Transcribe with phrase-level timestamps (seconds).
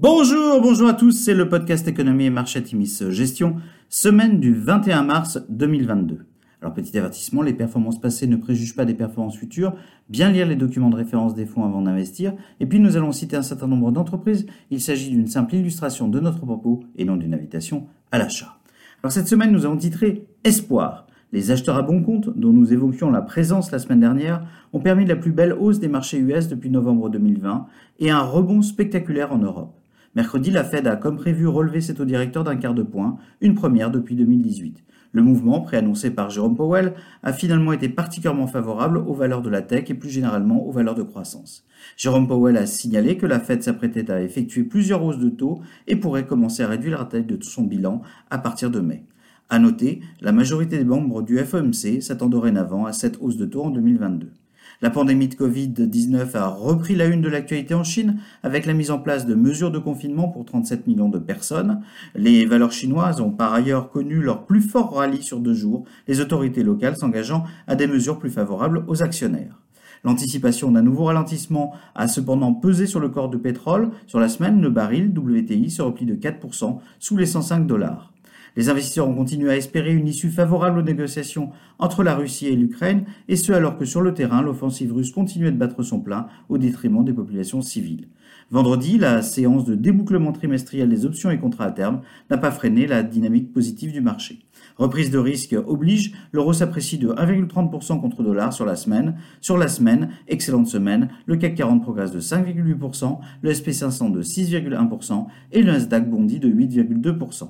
[0.00, 3.56] Bonjour, bonjour à tous, c'est le podcast Économie et Marché Timis Gestion,
[3.88, 6.24] semaine du 21 mars 2022.
[6.62, 9.74] Alors petit avertissement, les performances passées ne préjugent pas des performances futures,
[10.08, 13.34] bien lire les documents de référence des fonds avant d'investir, et puis nous allons citer
[13.34, 17.34] un certain nombre d'entreprises, il s'agit d'une simple illustration de notre propos et non d'une
[17.34, 18.56] invitation à l'achat.
[19.02, 21.08] Alors cette semaine nous avons titré Espoir.
[21.32, 25.06] Les acheteurs à bon compte, dont nous évoquions la présence la semaine dernière, ont permis
[25.06, 27.66] la plus belle hausse des marchés US depuis novembre 2020
[27.98, 29.77] et un rebond spectaculaire en Europe.
[30.18, 33.54] Mercredi, la Fed a, comme prévu, relevé ses taux directeurs d'un quart de point, une
[33.54, 34.82] première depuis 2018.
[35.12, 39.62] Le mouvement, préannoncé par Jérôme Powell, a finalement été particulièrement favorable aux valeurs de la
[39.62, 41.64] tech et plus généralement aux valeurs de croissance.
[41.96, 45.94] Jérôme Powell a signalé que la Fed s'apprêtait à effectuer plusieurs hausses de taux et
[45.94, 49.04] pourrait commencer à réduire la taille de son bilan à partir de mai.
[49.48, 53.62] À noter, la majorité des membres du FOMC s'attend dorénavant à cette hausse de taux
[53.62, 54.32] en 2022.
[54.80, 58.92] La pandémie de Covid-19 a repris la une de l'actualité en Chine avec la mise
[58.92, 61.80] en place de mesures de confinement pour 37 millions de personnes.
[62.14, 66.20] Les valeurs chinoises ont par ailleurs connu leur plus fort rallye sur deux jours, les
[66.20, 69.58] autorités locales s'engageant à des mesures plus favorables aux actionnaires.
[70.04, 73.90] L'anticipation d'un nouveau ralentissement a cependant pesé sur le corps de pétrole.
[74.06, 78.12] Sur la semaine, le baril WTI se replie de 4% sous les 105 dollars.
[78.56, 82.56] Les investisseurs ont continué à espérer une issue favorable aux négociations entre la Russie et
[82.56, 86.26] l'Ukraine, et ce alors que sur le terrain, l'offensive russe continuait de battre son plein
[86.48, 88.08] au détriment des populations civiles.
[88.50, 92.86] Vendredi, la séance de débouclement trimestriel des options et contrats à terme n'a pas freiné
[92.86, 94.38] la dynamique positive du marché.
[94.76, 99.16] Reprise de risque oblige, l'euro s'apprécie de 1,30% contre dollar sur la semaine.
[99.42, 105.26] Sur la semaine, excellente semaine, le CAC 40 progresse de 5,8%, le SP500 de 6,1%
[105.52, 107.48] et le Nasdaq bondit de 8,2%.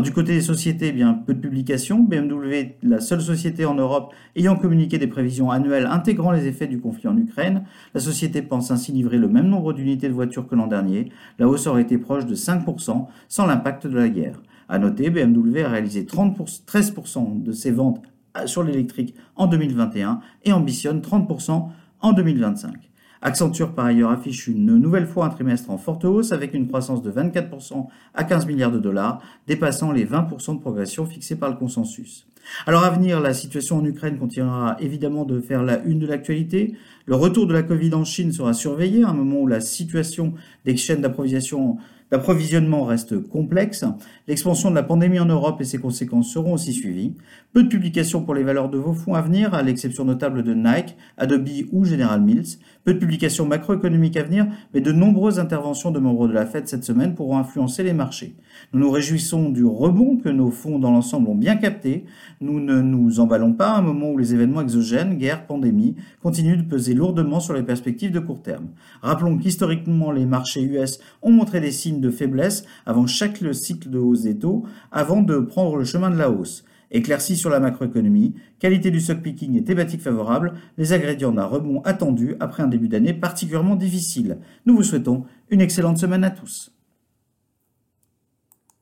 [0.00, 1.98] Du côté des sociétés, eh bien peu de publications.
[1.98, 6.80] BMW, la seule société en Europe ayant communiqué des prévisions annuelles intégrant les effets du
[6.80, 7.64] conflit en Ukraine.
[7.94, 11.10] La société pense ainsi livrer le même nombre d'unités de voitures que l'an dernier.
[11.38, 14.40] La hausse aurait été proche de 5% sans l'impact de la guerre.
[14.68, 18.02] À noter, BMW a réalisé 30 13% de ses ventes
[18.46, 21.68] sur l'électrique en 2021 et ambitionne 30%
[22.00, 22.91] en 2025.
[23.24, 27.02] Accenture par ailleurs affiche une nouvelle fois un trimestre en forte hausse avec une croissance
[27.02, 31.54] de 24% à 15 milliards de dollars, dépassant les 20% de progression fixés par le
[31.54, 32.26] consensus.
[32.66, 36.74] Alors à venir, la situation en Ukraine continuera évidemment de faire la une de l'actualité.
[37.06, 40.34] Le retour de la Covid en Chine sera surveillé à un moment où la situation
[40.64, 43.84] des chaînes d'approvisionnement reste complexe.
[44.28, 47.14] L'expansion de la pandémie en Europe et ses conséquences seront aussi suivies.
[47.52, 50.54] Peu de publications pour les valeurs de vos fonds à venir, à l'exception notable de
[50.54, 52.58] Nike, Adobe ou General Mills.
[52.84, 56.68] Peu de publications macroéconomiques à venir, mais de nombreuses interventions de membres de la Fed
[56.68, 58.34] cette semaine pourront influencer les marchés.
[58.72, 62.04] Nous nous réjouissons du rebond que nos fonds dans l'ensemble ont bien capté.
[62.42, 66.56] Nous ne nous emballons pas à un moment où les événements exogènes, guerre, pandémie, continuent
[66.56, 68.70] de peser lourdement sur les perspectives de court terme.
[69.00, 73.98] Rappelons qu'historiquement, les marchés US ont montré des signes de faiblesse avant chaque cycle de
[74.00, 76.64] hausse des taux, avant de prendre le chemin de la hausse.
[76.90, 81.80] Éclairci sur la macroéconomie, qualité du stock picking et thématique favorable, les ingrédients d'un rebond
[81.84, 84.38] attendu après un début d'année particulièrement difficile.
[84.66, 86.72] Nous vous souhaitons une excellente semaine à tous.